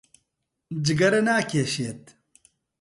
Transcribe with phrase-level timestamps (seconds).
[0.85, 2.03] جگەرە ناکێشێت.